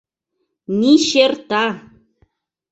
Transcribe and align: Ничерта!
Ничерта! 0.79 1.63